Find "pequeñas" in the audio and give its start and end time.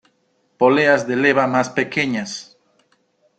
1.69-2.57